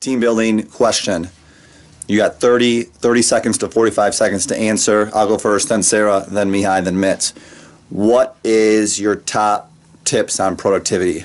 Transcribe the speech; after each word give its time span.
Team 0.00 0.20
building 0.20 0.62
question. 0.62 1.28
You 2.06 2.16
got 2.16 2.40
30, 2.40 2.84
30 2.84 3.22
seconds 3.22 3.58
to 3.58 3.68
45 3.68 4.14
seconds 4.14 4.46
to 4.46 4.56
answer. 4.56 5.10
I'll 5.12 5.26
go 5.26 5.38
first, 5.38 5.68
then 5.68 5.82
Sarah, 5.82 6.24
then 6.28 6.52
Mihai, 6.52 6.84
then 6.84 6.94
Mitz. 6.94 7.36
What 7.90 8.36
is 8.44 9.00
your 9.00 9.16
top 9.16 9.72
tips 10.04 10.38
on 10.38 10.56
productivity? 10.56 11.24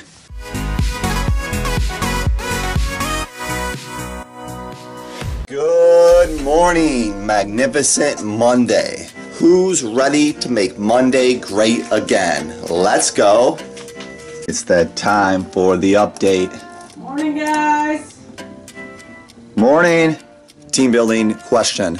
Good 5.47 6.41
morning, 6.41 7.27
magnificent 7.27 8.23
Monday. 8.23 9.07
Who's 9.33 9.83
ready 9.83 10.33
to 10.33 10.49
make 10.49 10.79
Monday 10.79 11.35
great 11.35 11.85
again? 11.91 12.59
Let's 12.69 13.11
go. 13.11 13.59
It's 14.47 14.63
that 14.63 14.95
time 14.95 15.43
for 15.45 15.77
the 15.77 15.93
update. 15.93 16.51
Morning, 16.97 17.37
guys. 17.37 18.12
Morning. 19.63 20.17
Team 20.71 20.91
building 20.91 21.35
question. 21.35 21.97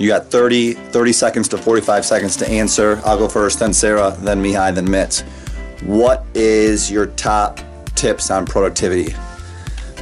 You 0.00 0.08
got 0.08 0.26
30, 0.26 0.72
30 0.72 1.12
seconds 1.12 1.48
to 1.50 1.56
45 1.56 2.04
seconds 2.04 2.36
to 2.38 2.50
answer. 2.50 3.00
I'll 3.04 3.16
go 3.16 3.28
first, 3.28 3.60
then 3.60 3.72
Sarah, 3.72 4.16
then 4.18 4.42
Mihai, 4.42 4.74
then 4.74 4.88
Mitz. 4.88 5.22
What 5.84 6.26
is 6.34 6.90
your 6.90 7.06
top 7.06 7.60
tips 7.94 8.32
on 8.32 8.46
productivity? 8.46 9.14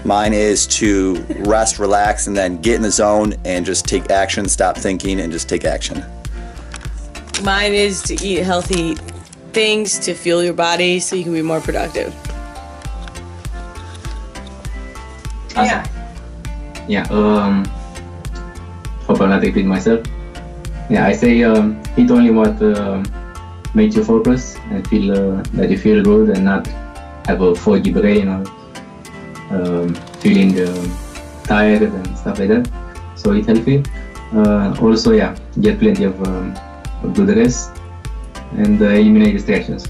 Mine 0.07 0.33
is 0.33 0.67
to 0.79 1.23
rest, 1.41 1.79
relax, 1.79 2.29
and 2.29 2.35
then 2.35 2.63
get 2.63 2.77
in 2.77 2.83
the 2.83 2.91
zone 2.91 3.35
and 3.45 3.67
just 3.67 3.87
take 3.87 4.11
action, 4.11 4.49
stop 4.49 4.75
thinking, 4.75 5.21
and 5.21 5.31
just 5.31 5.51
take 5.51 5.67
action. 5.67 6.03
Mine 7.43 7.75
is 7.75 8.01
to 8.05 8.15
eat 8.27 8.43
healthy 8.43 8.95
things 9.53 9.99
to 9.99 10.15
fuel 10.15 10.43
your 10.43 10.55
body 10.55 10.99
so 10.99 11.15
you 11.15 11.25
can 11.25 11.35
be 11.35 11.43
more 11.43 11.61
productive. 11.61 12.15
Yeah. 15.55 15.87
Yeah. 16.91 17.07
Um. 17.11 17.65
Hope 19.07 19.21
I'm 19.21 19.31
not 19.31 19.43
repeating 19.43 19.69
myself. 19.69 20.01
Yeah, 20.91 21.07
I 21.07 21.13
say 21.13 21.45
um, 21.45 21.81
eat 21.97 22.11
only 22.11 22.33
what 22.33 22.61
uh, 22.61 23.03
makes 23.75 23.95
you 23.95 24.03
focus 24.03 24.57
and 24.71 24.87
feel 24.89 25.13
uh, 25.13 25.43
that 25.55 25.71
you 25.71 25.79
feel 25.79 26.03
good 26.03 26.31
and 26.31 26.45
not 26.45 26.67
have 27.27 27.43
a 27.43 27.55
foggy 27.55 27.93
brain 27.93 28.27
or 28.27 28.43
um, 29.51 29.95
feeling 30.19 30.51
um, 30.67 30.91
tired 31.45 31.83
and 31.83 32.19
stuff 32.19 32.41
like 32.41 32.49
that. 32.49 32.67
So 33.15 33.35
eat 33.35 33.47
healthy. 33.47 33.85
Uh, 34.33 34.75
also, 34.83 35.13
yeah, 35.13 35.37
get 35.61 35.79
plenty 35.79 36.05
of, 36.05 36.21
um, 36.27 36.59
of 37.05 37.15
good 37.15 37.37
rest 37.37 37.71
and 38.59 38.83
uh, 38.83 38.87
eliminate 38.87 39.35
distractions. 39.35 39.87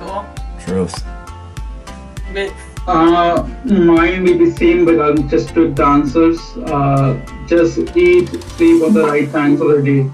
Cool. 0.00 0.26
Truth. 0.66 1.04
Mitz. 2.32 2.71
Uh, 2.86 3.48
mine 3.64 4.24
will 4.24 4.38
be 4.38 4.50
same, 4.50 4.84
but 4.84 4.98
I'll 5.00 5.14
just 5.14 5.50
tweak 5.50 5.76
the 5.76 5.84
answers. 5.84 6.40
Uh, 6.66 7.20
just 7.46 7.78
eat, 7.96 8.28
sleep 8.56 8.82
at 8.82 8.92
the 8.92 9.04
right 9.04 9.30
times 9.30 9.60
of 9.60 9.68
the 9.68 9.82
day. 9.82 10.10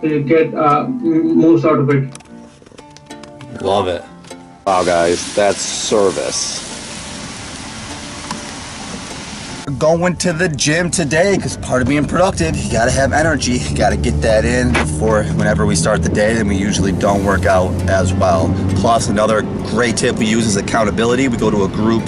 So 0.00 0.06
you 0.08 0.22
get 0.22 0.54
uh, 0.54 0.84
m- 0.84 1.38
most 1.38 1.64
out 1.64 1.78
of 1.78 1.88
it. 1.88 2.12
Love 3.62 3.88
it. 3.88 4.04
Wow, 4.66 4.84
guys, 4.84 5.34
that's 5.34 5.60
service. 5.60 6.62
Going 9.78 10.16
to 10.16 10.34
the 10.34 10.50
gym 10.50 10.90
today 10.90 11.36
because 11.36 11.56
part 11.56 11.80
of 11.80 11.88
being 11.88 12.04
productive, 12.04 12.54
you 12.54 12.70
gotta 12.70 12.90
have 12.90 13.14
energy. 13.14 13.52
You 13.52 13.76
gotta 13.76 13.96
get 13.96 14.20
that 14.20 14.44
in 14.44 14.72
before 14.72 15.24
whenever 15.24 15.64
we 15.64 15.74
start 15.74 16.02
the 16.02 16.10
day, 16.10 16.34
then 16.34 16.48
we 16.48 16.56
usually 16.56 16.92
don't 16.92 17.24
work 17.24 17.46
out 17.46 17.72
as 17.88 18.12
well. 18.12 18.54
Plus, 18.76 19.08
another 19.08 19.40
great 19.74 19.96
tip 19.96 20.14
we 20.16 20.26
use 20.26 20.46
is 20.46 20.56
accountability. 20.56 21.26
We 21.26 21.36
go 21.36 21.50
to 21.50 21.64
a 21.64 21.68
group 21.68 22.06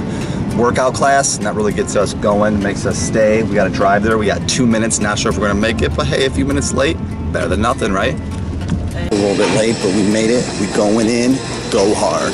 workout 0.57 0.95
class, 0.95 1.37
and 1.37 1.45
that 1.47 1.57
really 1.57 1.73
gets 1.73 1.97
us 1.97 2.15
going, 2.15 2.63
makes 2.63 2.87
us 2.87 2.97
stay. 2.97 3.43
We 3.43 3.57
gotta 3.57 3.75
drive 3.75 4.05
there. 4.05 4.17
We 4.19 4.27
got 4.27 4.49
two 4.49 4.69
minutes, 4.69 5.01
not 5.01 5.19
sure 5.19 5.33
if 5.33 5.39
we're 5.39 5.49
gonna 5.49 5.61
make 5.61 5.83
it, 5.83 5.95
but 5.97 6.07
hey, 6.07 6.27
a 6.27 6.31
few 6.31 6.45
minutes 6.45 6.73
late, 6.73 6.97
better 7.33 7.49
than 7.49 7.61
nothing, 7.61 7.93
right? 7.93 8.15
A 8.15 9.09
little 9.11 9.37
bit 9.37 9.53
late, 9.57 9.77
but 9.83 9.93
we 9.97 10.09
made 10.13 10.31
it. 10.31 10.49
We 10.61 10.69
going 10.77 11.09
in, 11.09 11.33
go 11.73 11.93
hard. 11.97 12.33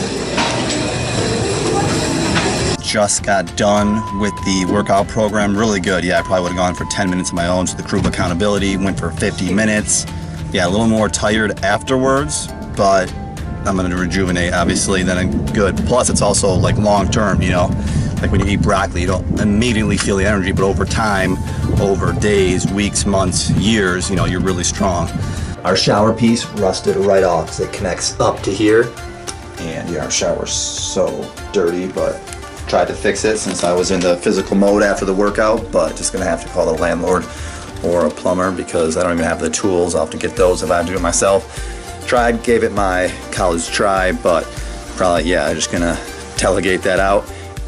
Just 2.85 3.23
got 3.23 3.57
done 3.57 4.21
with 4.21 4.35
the 4.45 4.67
workout 4.71 5.09
program. 5.09 5.57
Really 5.57 5.81
good. 5.81 6.05
Yeah, 6.05 6.19
I 6.19 6.23
probably 6.23 6.43
would 6.43 6.53
have 6.53 6.59
gone 6.59 6.75
for 6.75 6.85
10 6.93 7.09
minutes 7.09 7.31
of 7.31 7.37
my 7.37 7.49
own. 7.49 7.67
So 7.67 7.79
the 7.79 7.85
group 7.85 8.05
accountability 8.05 8.77
went 8.77 8.99
for 8.99 9.11
50 9.13 9.55
minutes. 9.55 10.05
Yeah, 10.53 10.67
a 10.67 10.69
little 10.69 10.89
more 10.89 11.09
tired 11.09 11.65
afterwards, 11.65 12.49
but 12.77 13.11
I'm 13.67 13.77
gonna 13.77 13.97
rejuvenate 13.97 14.53
obviously. 14.53 15.03
Then 15.03 15.19
I'm 15.19 15.47
good. 15.53 15.77
Plus, 15.87 16.11
it's 16.11 16.23
also 16.23 16.53
like 16.53 16.77
long 16.77 17.11
term. 17.11 17.41
You 17.43 17.51
know, 17.51 17.71
like 18.21 18.31
when 18.31 18.41
you 18.41 18.47
eat 18.47 18.63
broccoli, 18.63 19.03
you 19.03 19.07
don't 19.07 19.41
immediately 19.41 19.97
feel 19.97 20.17
the 20.17 20.27
energy, 20.27 20.53
but 20.53 20.65
over 20.65 20.85
time, 20.85 21.37
over 21.81 22.13
days, 22.13 22.71
weeks, 22.73 23.07
months, 23.07 23.51
years, 23.51 24.11
you 24.11 24.17
know, 24.17 24.25
you're 24.25 24.41
really 24.41 24.65
strong. 24.65 25.09
Our 25.65 25.77
shower 25.77 26.13
piece 26.13 26.45
rusted 26.45 26.97
right 26.97 27.25
off 27.25 27.47
because 27.47 27.61
it 27.61 27.73
connects 27.73 28.19
up 28.21 28.41
to 28.41 28.53
here. 28.53 28.93
And 29.59 29.89
yeah, 29.91 30.05
our 30.05 30.11
shower's 30.11 30.53
so 30.53 31.31
dirty, 31.53 31.87
but 31.87 32.21
tried 32.67 32.89
to 32.89 32.95
fix 32.95 33.25
it 33.25 33.39
since 33.39 33.65
I 33.65 33.73
was 33.73 33.91
in 33.91 34.01
the 34.01 34.17
physical 34.17 34.57
mode 34.57 34.83
after 34.83 35.05
the 35.05 35.15
workout, 35.15 35.71
but 35.71 35.97
just 35.97 36.13
gonna 36.13 36.25
have 36.25 36.43
to 36.43 36.49
call 36.51 36.67
the 36.67 36.81
landlord 36.81 37.25
or 37.85 38.07
a 38.07 38.11
plumber 38.11 38.51
because 38.51 38.97
I 38.97 39.03
don't 39.03 39.13
even 39.13 39.25
have 39.25 39.41
the 39.41 39.51
tools. 39.51 39.95
I'll 39.95 40.03
have 40.03 40.11
to 40.11 40.19
get 40.19 40.37
those 40.37 40.63
if 40.63 40.71
I 40.71 40.77
have 40.79 40.87
to 40.87 40.93
do 40.93 40.99
it 40.99 41.03
myself. 41.03 41.72
Tried, 42.13 42.43
gave 42.43 42.63
it 42.63 42.73
my 42.73 43.11
college 43.31 43.67
try, 43.69 44.13
but 44.13 44.45
probably, 44.97 45.31
yeah, 45.31 45.47
I'm 45.47 45.55
just 45.55 45.73
gonna 45.73 45.99
delegate 46.37 46.83
that 46.83 47.01
out 47.01 47.25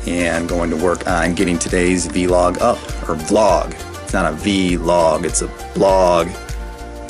and 0.06 0.46
going 0.46 0.68
to 0.68 0.76
work 0.76 1.08
on 1.08 1.34
getting 1.34 1.58
today's 1.58 2.06
vlog 2.06 2.60
up, 2.60 2.76
or 3.08 3.14
vlog. 3.14 3.70
It's 4.02 4.12
not 4.12 4.30
a 4.30 4.36
vlog, 4.36 5.24
it's 5.24 5.40
a 5.40 5.46
blog 5.74 6.26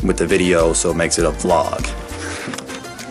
with 0.05 0.17
the 0.17 0.25
video, 0.25 0.73
so 0.75 0.93
it 0.93 0.95
makes 0.95 1.19
it 1.19 1.25
a 1.25 1.33
vlog. 1.33 1.81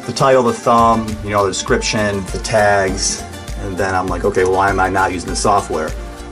The 0.06 0.14
title, 0.14 0.44
the 0.44 0.54
thumb, 0.54 1.06
you 1.26 1.32
know, 1.32 1.44
the 1.44 1.52
description, 1.52 2.24
the 2.28 2.40
tags, 2.46 3.22
and 3.58 3.76
then 3.76 3.94
I'm 3.94 4.08
like, 4.08 4.24
okay, 4.24 4.46
why 4.46 4.70
am 4.70 4.80
I 4.80 4.88
not 4.88 5.12
using 5.12 5.32
the 5.32 5.36
software? 5.36 5.90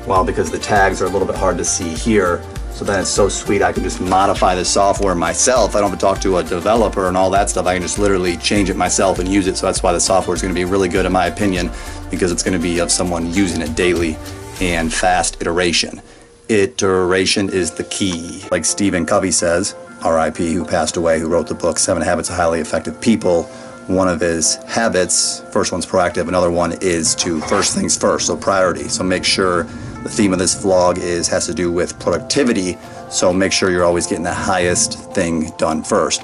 Well, 0.07 0.23
because 0.23 0.49
the 0.49 0.59
tags 0.59 1.01
are 1.01 1.07
a 1.07 1.09
little 1.09 1.27
bit 1.27 1.35
hard 1.35 1.57
to 1.57 1.65
see 1.65 1.89
here. 1.89 2.41
So 2.81 2.85
then 2.85 2.99
it's 2.99 3.11
so 3.11 3.29
sweet, 3.29 3.61
I 3.61 3.71
can 3.71 3.83
just 3.83 4.01
modify 4.01 4.55
the 4.55 4.65
software 4.65 5.13
myself. 5.13 5.75
I 5.75 5.81
don't 5.81 5.91
have 5.91 5.99
to 5.99 6.03
talk 6.03 6.19
to 6.21 6.37
a 6.37 6.43
developer 6.43 7.07
and 7.07 7.15
all 7.15 7.29
that 7.29 7.47
stuff. 7.47 7.67
I 7.67 7.73
can 7.73 7.83
just 7.83 7.99
literally 7.99 8.37
change 8.37 8.71
it 8.71 8.75
myself 8.75 9.19
and 9.19 9.29
use 9.29 9.45
it. 9.45 9.55
So 9.55 9.67
that's 9.67 9.83
why 9.83 9.93
the 9.93 9.99
software 9.99 10.33
is 10.33 10.41
going 10.41 10.51
to 10.51 10.59
be 10.59 10.65
really 10.65 10.89
good, 10.89 11.05
in 11.05 11.11
my 11.11 11.27
opinion, 11.27 11.69
because 12.09 12.31
it's 12.31 12.41
going 12.41 12.57
to 12.57 12.59
be 12.59 12.79
of 12.79 12.89
someone 12.89 13.31
using 13.31 13.61
it 13.61 13.75
daily 13.75 14.17
and 14.61 14.91
fast 14.91 15.39
iteration. 15.39 16.01
Iteration 16.49 17.49
is 17.49 17.69
the 17.69 17.83
key. 17.83 18.45
Like 18.49 18.65
Stephen 18.65 19.05
Covey 19.05 19.29
says, 19.29 19.75
RIP, 20.03 20.37
who 20.37 20.65
passed 20.65 20.97
away, 20.97 21.19
who 21.19 21.27
wrote 21.27 21.45
the 21.45 21.53
book 21.53 21.77
Seven 21.77 22.01
Habits 22.01 22.31
of 22.31 22.35
Highly 22.35 22.61
Effective 22.61 22.99
People. 22.99 23.43
One 23.85 24.07
of 24.07 24.21
his 24.21 24.55
habits, 24.63 25.43
first 25.51 25.71
one's 25.71 25.85
proactive, 25.85 26.27
another 26.27 26.49
one 26.49 26.73
is 26.81 27.13
to 27.17 27.41
first 27.41 27.75
things 27.75 27.95
first, 27.95 28.25
so 28.25 28.35
priority. 28.35 28.87
So 28.87 29.03
make 29.03 29.23
sure 29.23 29.67
the 30.03 30.09
theme 30.09 30.33
of 30.33 30.39
this 30.39 30.55
vlog 30.61 30.97
is 30.97 31.27
has 31.27 31.45
to 31.45 31.53
do 31.53 31.71
with 31.71 31.99
productivity. 31.99 32.77
So 33.09 33.31
make 33.31 33.51
sure 33.51 33.69
you're 33.69 33.83
always 33.83 34.07
getting 34.07 34.23
the 34.23 34.33
highest 34.33 35.13
thing 35.13 35.51
done 35.57 35.83
first. 35.83 36.23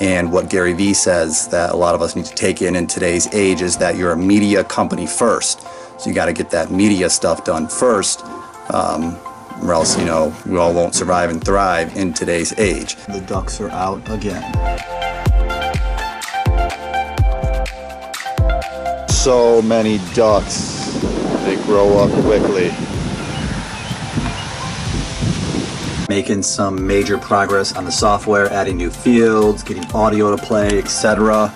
And 0.00 0.32
what 0.32 0.50
Gary 0.50 0.72
Vee 0.72 0.94
says 0.94 1.48
that 1.48 1.72
a 1.72 1.76
lot 1.76 1.94
of 1.94 2.02
us 2.02 2.16
need 2.16 2.24
to 2.26 2.34
take 2.34 2.62
in 2.62 2.74
in 2.74 2.86
today's 2.86 3.32
age 3.32 3.62
is 3.62 3.76
that 3.78 3.96
you're 3.96 4.12
a 4.12 4.16
media 4.16 4.64
company 4.64 5.06
first. 5.06 5.60
So 6.00 6.10
you 6.10 6.14
got 6.14 6.26
to 6.26 6.32
get 6.32 6.50
that 6.50 6.70
media 6.70 7.08
stuff 7.08 7.44
done 7.44 7.68
first, 7.68 8.24
um, 8.70 9.16
or 9.62 9.72
else 9.72 9.96
you 9.96 10.04
know 10.04 10.34
we 10.44 10.58
all 10.58 10.74
won't 10.74 10.94
survive 10.94 11.30
and 11.30 11.42
thrive 11.42 11.96
in 11.96 12.12
today's 12.12 12.52
age. 12.58 12.96
The 13.06 13.20
ducks 13.20 13.60
are 13.60 13.70
out 13.70 14.02
again. 14.10 14.42
So 19.08 19.62
many 19.62 19.98
ducks. 20.12 20.92
They 21.44 21.56
grow 21.64 21.98
up 21.98 22.10
quickly. 22.24 22.72
Making 26.14 26.44
some 26.44 26.86
major 26.86 27.18
progress 27.18 27.74
on 27.74 27.84
the 27.84 27.90
software, 27.90 28.48
adding 28.52 28.76
new 28.76 28.88
fields, 28.88 29.64
getting 29.64 29.84
audio 29.90 30.34
to 30.36 30.40
play, 30.40 30.78
etc. 30.78 31.52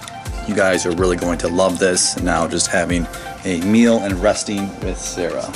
You 0.48 0.56
guys 0.56 0.84
are 0.84 0.90
really 0.96 1.16
going 1.16 1.38
to 1.38 1.48
love 1.48 1.78
this. 1.78 2.18
Now 2.20 2.48
just 2.48 2.66
having 2.66 3.06
a 3.44 3.60
meal 3.60 3.98
and 3.98 4.20
resting 4.20 4.68
with 4.80 4.98
Sarah. 4.98 5.48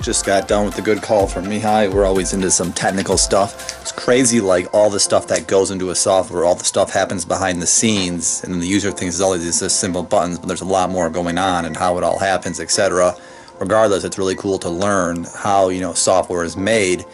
Just 0.00 0.24
got 0.24 0.48
done 0.48 0.64
with 0.64 0.76
the 0.76 0.80
good 0.80 1.02
call 1.02 1.26
from 1.26 1.44
Mihai. 1.44 1.92
We're 1.92 2.06
always 2.06 2.32
into 2.32 2.50
some 2.50 2.72
technical 2.72 3.18
stuff. 3.18 3.78
It's 3.82 3.92
crazy, 3.92 4.40
like 4.40 4.72
all 4.72 4.88
the 4.88 4.98
stuff 4.98 5.26
that 5.26 5.46
goes 5.46 5.70
into 5.70 5.90
a 5.90 5.94
software, 5.94 6.46
all 6.46 6.54
the 6.54 6.64
stuff 6.64 6.90
happens 6.90 7.26
behind 7.26 7.60
the 7.60 7.66
scenes, 7.66 8.42
and 8.44 8.54
then 8.54 8.60
the 8.60 8.66
user 8.66 8.92
thinks 8.92 9.16
it's 9.16 9.22
always 9.22 9.44
just 9.44 9.78
simple 9.78 10.02
buttons, 10.02 10.38
but 10.38 10.48
there's 10.48 10.62
a 10.62 10.64
lot 10.64 10.88
more 10.88 11.10
going 11.10 11.36
on 11.36 11.66
and 11.66 11.76
how 11.76 11.98
it 11.98 12.02
all 12.02 12.18
happens, 12.18 12.60
etc. 12.60 13.14
Regardless, 13.60 14.04
it's 14.04 14.16
really 14.16 14.36
cool 14.36 14.58
to 14.60 14.70
learn 14.70 15.24
how 15.34 15.68
you 15.68 15.82
know 15.82 15.92
software 15.92 16.44
is 16.44 16.56
made 16.56 17.04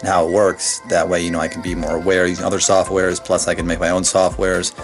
and 0.00 0.08
how 0.08 0.26
it 0.26 0.32
works. 0.32 0.80
That 0.88 1.08
way, 1.08 1.22
you 1.22 1.30
know, 1.30 1.40
I 1.40 1.48
can 1.48 1.62
be 1.62 1.74
more 1.74 1.96
aware 1.96 2.26
using 2.26 2.44
other 2.44 2.58
softwares. 2.58 3.22
Plus, 3.22 3.46
I 3.48 3.54
can 3.54 3.66
make 3.66 3.78
my 3.80 3.90
own 3.90 4.02
softwares. 4.02 4.74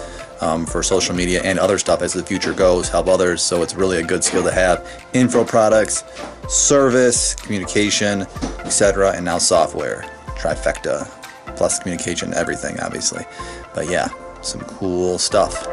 um, 0.41 0.65
for 0.65 0.83
social 0.83 1.15
media 1.15 1.41
and 1.43 1.59
other 1.59 1.77
stuff 1.77 2.01
as 2.01 2.13
the 2.13 2.23
future 2.23 2.53
goes, 2.53 2.89
help 2.89 3.07
others. 3.07 3.41
So 3.41 3.63
it's 3.63 3.75
really 3.75 3.97
a 3.97 4.03
good 4.03 4.23
skill 4.23 4.43
to 4.43 4.51
have. 4.51 4.87
Info 5.13 5.43
products, 5.43 6.03
service, 6.47 7.35
communication, 7.35 8.21
etc., 8.59 9.13
and 9.13 9.25
now 9.25 9.37
software. 9.37 10.01
Trifecta, 10.37 11.09
plus 11.55 11.79
communication, 11.79 12.33
everything, 12.33 12.79
obviously. 12.79 13.25
But 13.73 13.89
yeah, 13.89 14.09
some 14.41 14.61
cool 14.61 15.17
stuff. 15.17 15.65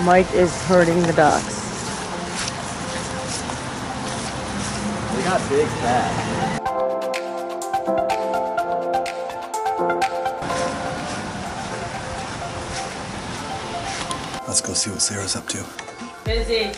Mike 0.00 0.32
is 0.34 0.50
herding 0.62 1.00
the 1.02 1.12
ducks. 1.12 1.60
We 5.14 5.22
got 5.22 5.48
big 5.48 5.68
cats. 5.68 6.32
Let's 14.48 14.60
go 14.60 14.72
see 14.72 14.90
what 14.90 15.02
Sarah's 15.02 15.36
up 15.36 15.46
to. 15.48 15.64
Busy. 16.24 16.72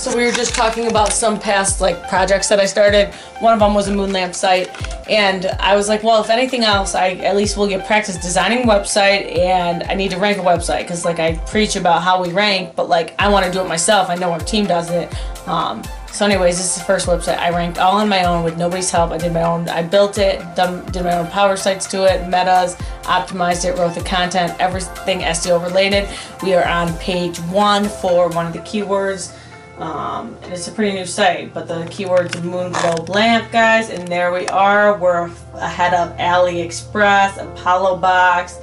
So 0.00 0.16
we 0.16 0.24
were 0.24 0.32
just 0.32 0.54
talking 0.54 0.88
about 0.88 1.12
some 1.12 1.38
past 1.38 1.82
like 1.82 2.08
projects 2.08 2.48
that 2.48 2.58
I 2.58 2.64
started. 2.64 3.12
One 3.40 3.52
of 3.52 3.60
them 3.60 3.74
was 3.74 3.88
a 3.88 3.92
moon 3.92 4.14
lamp 4.14 4.34
site, 4.34 4.70
and 5.10 5.44
I 5.60 5.76
was 5.76 5.90
like, 5.90 6.02
well, 6.02 6.22
if 6.22 6.30
anything 6.30 6.64
else, 6.64 6.94
I 6.94 7.10
at 7.16 7.36
least 7.36 7.58
will 7.58 7.68
get 7.68 7.86
practice 7.86 8.16
designing 8.16 8.64
a 8.64 8.66
website, 8.66 9.36
and 9.36 9.82
I 9.82 9.92
need 9.92 10.10
to 10.12 10.16
rank 10.16 10.38
a 10.38 10.40
website 10.40 10.84
because 10.84 11.04
like 11.04 11.18
I 11.18 11.36
preach 11.44 11.76
about 11.76 12.02
how 12.02 12.22
we 12.22 12.32
rank, 12.32 12.76
but 12.76 12.88
like 12.88 13.14
I 13.18 13.28
want 13.28 13.44
to 13.44 13.52
do 13.52 13.60
it 13.60 13.68
myself. 13.68 14.08
I 14.08 14.14
know 14.14 14.32
our 14.32 14.40
team 14.40 14.64
does 14.64 14.88
it. 14.88 15.14
Um, 15.46 15.82
so, 16.10 16.24
anyways, 16.24 16.56
this 16.56 16.72
is 16.72 16.76
the 16.76 16.84
first 16.84 17.06
website 17.06 17.36
I 17.36 17.50
ranked 17.50 17.78
all 17.78 17.96
on 17.98 18.08
my 18.08 18.24
own 18.24 18.42
with 18.42 18.56
nobody's 18.56 18.90
help. 18.90 19.10
I 19.10 19.18
did 19.18 19.34
my 19.34 19.42
own. 19.42 19.68
I 19.68 19.82
built 19.82 20.16
it, 20.16 20.40
done, 20.56 20.84
did 20.92 21.04
my 21.04 21.18
own 21.18 21.26
power 21.26 21.56
sites 21.56 21.86
to 21.88 22.04
it, 22.04 22.26
metas, 22.26 22.74
optimized 23.02 23.66
it, 23.66 23.78
wrote 23.78 23.94
the 23.94 24.02
content, 24.02 24.54
everything 24.58 25.20
SEO 25.20 25.62
related. 25.62 26.08
We 26.42 26.54
are 26.54 26.66
on 26.66 26.96
page 26.96 27.38
one 27.50 27.84
for 27.84 28.30
one 28.30 28.46
of 28.46 28.54
the 28.54 28.60
keywords. 28.60 29.36
Um, 29.80 30.36
and 30.42 30.52
it's 30.52 30.68
a 30.68 30.72
pretty 30.72 30.92
new 30.92 31.06
site, 31.06 31.54
but 31.54 31.66
the 31.66 31.86
keyword's 31.86 32.38
moon 32.42 32.72
globe 32.72 33.08
lamp, 33.08 33.50
guys, 33.50 33.88
and 33.88 34.06
there 34.06 34.30
we 34.30 34.46
are. 34.48 34.98
We're 34.98 35.30
ahead 35.54 35.94
of 35.94 36.14
AliExpress, 36.18 37.42
Apollo 37.42 37.96
Box, 37.96 38.58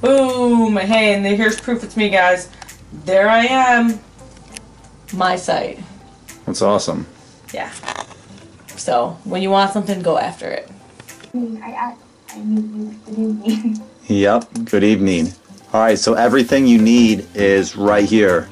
Boom! 0.00 0.78
Hey, 0.78 1.12
and 1.12 1.26
here's 1.26 1.60
proof 1.60 1.84
it's 1.84 1.98
me, 1.98 2.08
guys. 2.08 2.48
There 3.04 3.28
I 3.28 3.44
am. 3.44 4.00
My 5.12 5.36
site. 5.36 5.78
That's 6.46 6.62
awesome. 6.62 7.06
Yeah. 7.52 7.70
So 8.76 9.18
when 9.24 9.42
you 9.42 9.50
want 9.50 9.74
something, 9.74 10.00
go 10.00 10.16
after 10.16 10.48
it. 10.48 10.70
I, 11.34 11.38
I, 11.38 11.96
I 12.34 12.44
need 12.44 13.04
good 13.06 13.18
evening. 13.18 13.80
Yep, 14.06 14.64
good 14.64 14.84
evening. 14.84 15.32
All 15.72 15.80
right, 15.80 15.98
so 15.98 16.12
everything 16.12 16.66
you 16.66 16.76
need 16.76 17.26
is 17.34 17.74
right 17.74 18.04
here. 18.04 18.50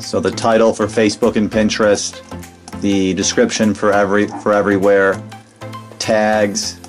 So 0.00 0.18
the 0.18 0.32
title 0.32 0.72
for 0.72 0.86
Facebook 0.86 1.36
and 1.36 1.48
Pinterest, 1.48 2.20
the 2.80 3.14
description 3.14 3.72
for 3.72 3.92
every 3.92 4.26
for 4.26 4.52
everywhere, 4.52 5.22
tags, 6.00 6.80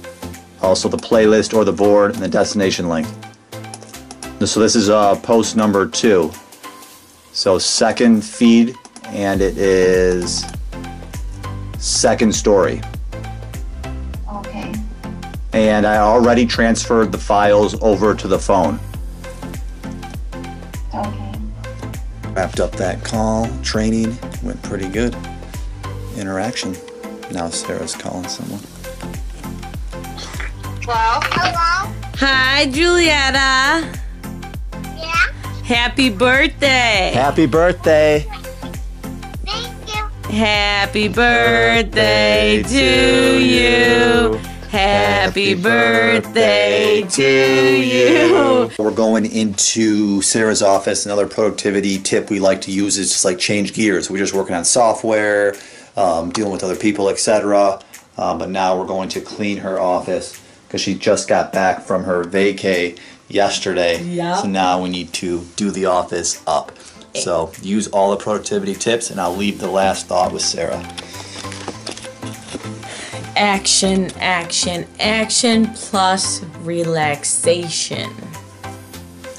also 0.63 0.89
the 0.89 0.97
playlist 0.97 1.53
or 1.53 1.63
the 1.63 1.71
board, 1.71 2.15
and 2.15 2.23
the 2.23 2.27
destination 2.27 2.89
link. 2.89 3.05
So 4.43 4.59
this 4.59 4.75
is 4.75 4.89
uh, 4.89 5.15
post 5.17 5.55
number 5.55 5.87
two. 5.87 6.31
So 7.33 7.59
second 7.59 8.25
feed, 8.25 8.73
and 9.03 9.41
it 9.41 9.59
is 9.59 10.43
second 11.77 12.33
story. 12.33 12.81
Okay. 15.57 15.69
And 15.69 15.87
I 15.87 15.97
already 15.97 16.45
transferred 16.45 17.11
the 17.11 17.17
files 17.17 17.81
over 17.81 18.13
to 18.13 18.27
the 18.27 18.37
phone. 18.37 18.79
Okay. 20.93 21.39
Wrapped 22.33 22.59
up 22.59 22.73
that 22.73 23.03
call, 23.03 23.49
training, 23.63 24.15
went 24.43 24.61
pretty 24.61 24.87
good. 24.87 25.15
Interaction. 26.15 26.75
Now 27.31 27.49
Sarah's 27.49 27.95
calling 27.95 28.27
someone. 28.27 28.61
Hello? 30.83 31.19
Hello? 31.23 31.91
Hi, 32.17 32.67
Julietta. 32.67 33.99
Yeah? 34.95 35.33
Happy 35.63 36.09
birthday. 36.11 37.11
Happy 37.15 37.47
birthday! 37.47 38.27
Thank 39.43 39.95
you. 39.95 40.31
Happy 40.31 41.07
birthday 41.07 42.61
to 42.61 43.43
you. 43.43 44.46
Happy 44.77 45.55
birthday 45.55 47.01
to 47.01 47.81
you. 47.81 48.69
We're 48.77 48.91
going 48.91 49.25
into 49.25 50.21
Sarah's 50.21 50.61
office. 50.61 51.07
Another 51.07 51.25
productivity 51.25 51.97
tip 51.97 52.29
we 52.29 52.39
like 52.39 52.61
to 52.61 52.71
use 52.71 52.99
is 52.99 53.09
just 53.09 53.25
like 53.25 53.39
change 53.39 53.73
gears. 53.73 54.11
We're 54.11 54.19
just 54.19 54.35
working 54.35 54.53
on 54.53 54.63
software, 54.65 55.55
um, 55.95 56.29
dealing 56.29 56.51
with 56.51 56.63
other 56.63 56.75
people, 56.75 57.09
etc. 57.09 57.81
Um, 58.19 58.37
but 58.37 58.51
now 58.51 58.77
we're 58.77 58.85
going 58.85 59.09
to 59.09 59.19
clean 59.19 59.57
her 59.57 59.79
office 59.79 60.39
because 60.67 60.81
she 60.81 60.93
just 60.93 61.27
got 61.27 61.51
back 61.51 61.81
from 61.81 62.03
her 62.03 62.23
vacay 62.23 62.99
yesterday. 63.29 63.99
Yep. 64.03 64.37
So 64.41 64.47
now 64.47 64.83
we 64.83 64.89
need 64.89 65.11
to 65.13 65.43
do 65.55 65.71
the 65.71 65.87
office 65.87 66.43
up. 66.45 66.71
So 67.15 67.51
use 67.63 67.87
all 67.87 68.11
the 68.11 68.17
productivity 68.17 68.75
tips, 68.75 69.09
and 69.09 69.19
I'll 69.19 69.35
leave 69.35 69.57
the 69.59 69.71
last 69.71 70.05
thought 70.05 70.31
with 70.31 70.43
Sarah. 70.43 70.87
Action, 73.37 74.09
action, 74.17 74.87
action 74.99 75.67
plus 75.75 76.43
relaxation. 76.61 78.11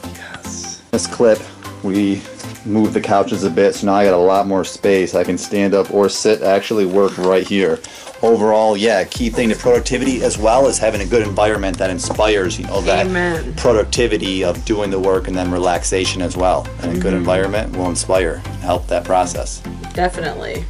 Yes. 0.04 0.82
This 0.92 1.08
clip, 1.08 1.40
we 1.82 2.22
moved 2.64 2.94
the 2.94 3.00
couches 3.00 3.42
a 3.42 3.50
bit, 3.50 3.74
so 3.74 3.86
now 3.86 3.94
I 3.94 4.04
got 4.04 4.14
a 4.14 4.16
lot 4.16 4.46
more 4.46 4.64
space. 4.64 5.16
I 5.16 5.24
can 5.24 5.36
stand 5.36 5.74
up 5.74 5.92
or 5.92 6.08
sit, 6.08 6.42
actually 6.42 6.86
work 6.86 7.18
right 7.18 7.44
here. 7.44 7.80
Overall, 8.22 8.76
yeah, 8.76 9.02
key 9.02 9.30
thing 9.30 9.48
to 9.48 9.56
productivity 9.56 10.22
as 10.22 10.38
well 10.38 10.68
as 10.68 10.78
having 10.78 11.00
a 11.00 11.06
good 11.06 11.26
environment 11.26 11.76
that 11.78 11.90
inspires, 11.90 12.56
you 12.56 12.66
know, 12.66 12.80
that 12.82 13.06
Amen. 13.06 13.52
productivity 13.56 14.44
of 14.44 14.64
doing 14.64 14.90
the 14.90 15.00
work 15.00 15.26
and 15.26 15.36
then 15.36 15.50
relaxation 15.50 16.22
as 16.22 16.36
well. 16.36 16.68
And 16.82 16.92
a 16.92 16.94
good 16.94 17.06
mm-hmm. 17.06 17.16
environment 17.16 17.76
will 17.76 17.88
inspire 17.88 18.42
and 18.44 18.60
help 18.60 18.86
that 18.86 19.04
process. 19.04 19.60
Definitely. 19.92 20.64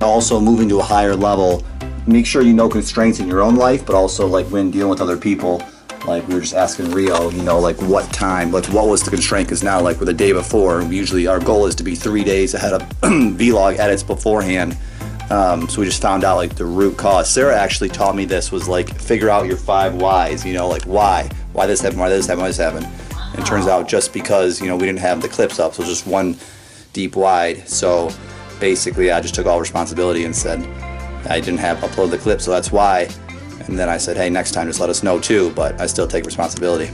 Also, 0.00 0.38
moving 0.38 0.68
to 0.68 0.80
a 0.80 0.82
higher 0.82 1.16
level, 1.16 1.64
make 2.06 2.26
sure 2.26 2.42
you 2.42 2.52
know 2.52 2.68
constraints 2.68 3.20
in 3.20 3.28
your 3.28 3.40
own 3.40 3.56
life, 3.56 3.84
but 3.86 3.94
also 3.94 4.26
like 4.26 4.46
when 4.46 4.70
dealing 4.70 4.90
with 4.90 5.00
other 5.00 5.16
people. 5.16 5.62
Like 6.06 6.26
we 6.28 6.34
were 6.34 6.42
just 6.42 6.54
asking 6.54 6.90
Rio, 6.90 7.30
you 7.30 7.42
know, 7.42 7.58
like 7.58 7.80
what 7.80 8.12
time, 8.12 8.52
like 8.52 8.66
what 8.66 8.88
was 8.88 9.02
the 9.02 9.08
constraint? 9.08 9.48
Because 9.48 9.62
now, 9.62 9.80
like 9.80 9.98
with 9.98 10.08
the 10.08 10.14
day 10.14 10.32
before, 10.32 10.82
usually 10.82 11.26
our 11.26 11.40
goal 11.40 11.64
is 11.64 11.74
to 11.76 11.82
be 11.82 11.94
three 11.94 12.22
days 12.22 12.52
ahead 12.52 12.74
of 12.74 12.82
vlog 13.00 13.78
edits 13.78 14.02
beforehand. 14.02 14.76
Um, 15.30 15.66
so 15.66 15.80
we 15.80 15.86
just 15.86 16.02
found 16.02 16.22
out 16.22 16.36
like 16.36 16.56
the 16.56 16.66
root 16.66 16.98
cause. 16.98 17.30
Sarah 17.30 17.56
actually 17.56 17.88
taught 17.88 18.14
me 18.14 18.26
this 18.26 18.52
was 18.52 18.68
like 18.68 18.94
figure 19.00 19.30
out 19.30 19.46
your 19.46 19.56
five 19.56 19.94
whys. 19.94 20.44
You 20.44 20.52
know, 20.52 20.68
like 20.68 20.82
why, 20.82 21.30
why 21.54 21.66
this 21.66 21.80
happened, 21.80 22.00
why 22.00 22.10
this 22.10 22.26
happened, 22.26 22.42
why 22.42 22.48
this 22.48 22.58
happened. 22.58 22.86
And 23.32 23.38
it 23.38 23.46
turns 23.46 23.66
out 23.66 23.88
just 23.88 24.12
because 24.12 24.60
you 24.60 24.66
know 24.66 24.76
we 24.76 24.84
didn't 24.84 24.98
have 24.98 25.22
the 25.22 25.28
clips 25.28 25.58
up, 25.58 25.72
so 25.72 25.82
just 25.84 26.06
one 26.06 26.36
deep 26.92 27.16
wide. 27.16 27.66
So 27.66 28.10
basically, 28.60 29.10
I 29.10 29.22
just 29.22 29.34
took 29.34 29.46
all 29.46 29.58
responsibility 29.58 30.24
and 30.24 30.36
said 30.36 30.60
I 31.28 31.40
didn't 31.40 31.58
have 31.60 31.78
upload 31.78 32.10
the 32.10 32.18
clip, 32.18 32.40
so 32.40 32.50
that's 32.50 32.70
why. 32.72 33.08
And 33.66 33.78
then 33.78 33.88
I 33.88 33.96
said, 33.96 34.16
hey, 34.16 34.28
next 34.28 34.52
time 34.52 34.66
just 34.66 34.80
let 34.80 34.90
us 34.90 35.02
know 35.02 35.18
too, 35.18 35.50
but 35.54 35.80
I 35.80 35.86
still 35.86 36.06
take 36.06 36.24
responsibility. 36.26 36.90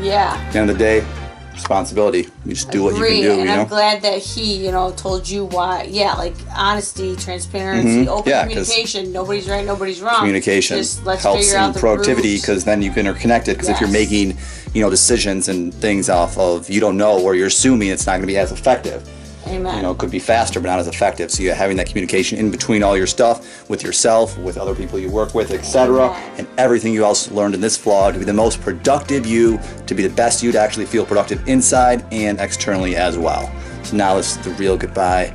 Yeah. 0.00 0.36
At 0.38 0.52
the 0.52 0.58
end 0.60 0.70
of 0.70 0.78
the 0.78 0.84
day, 0.84 1.06
responsibility. 1.52 2.28
You 2.44 2.54
just 2.54 2.70
do 2.70 2.84
what 2.84 2.94
you 2.94 3.04
can 3.04 3.22
do, 3.22 3.32
and 3.40 3.48
you 3.48 3.54
I'm 3.54 3.66
glad 3.66 4.02
that 4.02 4.18
he, 4.22 4.64
you 4.64 4.70
know, 4.70 4.92
told 4.92 5.28
you 5.28 5.46
why. 5.46 5.84
Yeah, 5.84 6.14
like 6.14 6.34
honesty, 6.54 7.16
transparency, 7.16 8.08
open 8.08 8.24
Mm-hmm. 8.24 8.28
Yeah, 8.28 8.42
'cause 8.42 8.68
communication. 8.68 9.12
Nobody's 9.12 9.48
right, 9.48 9.64
nobody's 9.64 10.00
wrong. 10.00 10.18
Communication 10.18 10.76
Just 10.78 11.04
let's 11.04 11.22
helps 11.22 11.52
in 11.52 11.72
productivity 11.72 12.36
because 12.36 12.64
then 12.64 12.82
you 12.82 12.90
can 12.90 13.06
interconnect 13.06 13.48
it. 13.48 13.54
Because 13.54 13.68
if 13.70 13.80
you're 13.80 13.90
making, 13.90 14.36
you 14.74 14.82
know, 14.82 14.90
decisions 14.90 15.48
and 15.48 15.74
things 15.74 16.08
off 16.08 16.38
of 16.38 16.68
you 16.70 16.78
don't 16.80 16.96
know 16.96 17.18
or 17.20 17.34
you're 17.34 17.46
assuming 17.48 17.88
it's 17.88 18.06
not 18.06 18.12
going 18.12 18.22
to 18.22 18.26
be 18.26 18.36
as 18.36 18.52
effective. 18.52 19.08
Amen. 19.46 19.76
you 19.76 19.82
know, 19.82 19.92
it 19.92 19.98
could 19.98 20.10
be 20.10 20.18
faster 20.18 20.60
but 20.60 20.68
not 20.68 20.78
as 20.78 20.88
effective. 20.88 21.30
So 21.30 21.42
you're 21.42 21.54
having 21.54 21.76
that 21.76 21.86
communication 21.86 22.38
in 22.38 22.50
between 22.50 22.82
all 22.82 22.96
your 22.96 23.06
stuff 23.06 23.68
with 23.68 23.82
yourself, 23.82 24.36
with 24.38 24.58
other 24.58 24.74
people 24.74 24.98
you 24.98 25.10
work 25.10 25.34
with, 25.34 25.50
etc., 25.50 26.10
and 26.36 26.46
everything 26.58 26.92
you 26.92 27.04
else 27.04 27.30
learned 27.30 27.54
in 27.54 27.60
this 27.60 27.78
vlog 27.78 28.14
to 28.14 28.18
be 28.18 28.24
the 28.24 28.32
most 28.32 28.60
productive 28.60 29.26
you, 29.26 29.58
to 29.86 29.94
be 29.94 30.02
the 30.02 30.14
best 30.14 30.42
you 30.42 30.52
to 30.52 30.58
actually 30.58 30.86
feel 30.86 31.06
productive 31.06 31.46
inside 31.48 32.04
and 32.12 32.40
externally 32.40 32.96
as 32.96 33.16
well. 33.16 33.50
So 33.84 33.96
now 33.96 34.16
this 34.16 34.36
is 34.36 34.44
the 34.44 34.50
real 34.54 34.76
goodbye, 34.76 35.34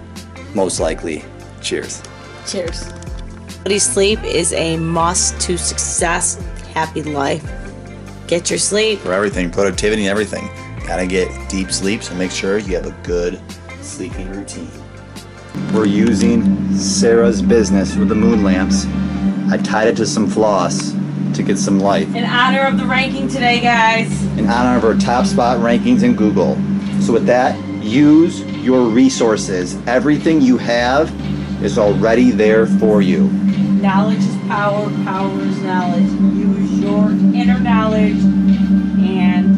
most 0.53 0.79
likely. 0.79 1.23
Cheers. 1.61 2.01
Cheers. 2.45 2.91
Quality 3.61 3.79
sleep 3.79 4.23
is 4.23 4.53
a 4.53 4.77
must 4.77 5.39
to 5.41 5.57
success. 5.57 6.43
happy 6.73 7.03
life. 7.03 7.43
Get 8.27 8.49
your 8.49 8.59
sleep. 8.59 8.99
For 8.99 9.13
everything, 9.13 9.51
productivity 9.51 10.03
and 10.03 10.09
everything. 10.09 10.49
Gotta 10.87 11.05
get 11.05 11.29
deep 11.49 11.71
sleep, 11.71 12.01
so 12.01 12.15
make 12.15 12.31
sure 12.31 12.57
you 12.57 12.75
have 12.75 12.85
a 12.85 12.97
good 13.03 13.39
sleeping 13.81 14.29
routine. 14.31 14.69
We're 15.73 15.85
using 15.85 16.73
Sarah's 16.77 17.41
business 17.41 17.95
with 17.95 18.09
the 18.09 18.15
moon 18.15 18.43
lamps. 18.43 18.85
I 19.51 19.57
tied 19.57 19.87
it 19.87 19.97
to 19.97 20.05
some 20.05 20.27
floss 20.27 20.93
to 21.33 21.43
get 21.43 21.57
some 21.57 21.79
light 21.79 22.07
In 22.09 22.25
honor 22.25 22.61
of 22.61 22.77
the 22.77 22.85
ranking 22.85 23.27
today, 23.27 23.59
guys. 23.61 24.11
in 24.37 24.49
honor 24.49 24.77
of 24.77 24.83
our 24.83 24.95
top 24.95 25.25
spot 25.25 25.59
rankings 25.59 26.03
in 26.03 26.15
Google. 26.15 26.55
So 27.01 27.13
with 27.13 27.25
that, 27.25 27.57
use 27.83 28.41
your 28.63 28.83
resources. 28.87 29.75
Everything 29.87 30.41
you 30.41 30.57
have 30.57 31.09
is 31.63 31.77
already 31.77 32.31
there 32.31 32.65
for 32.67 33.01
you. 33.01 33.27
Knowledge 33.29 34.19
is 34.19 34.35
power, 34.47 34.89
power 35.03 35.41
is 35.41 35.57
knowledge. 35.63 36.03
Use 36.35 36.79
your 36.79 37.09
inner 37.11 37.59
knowledge 37.59 38.19
and 38.21 39.50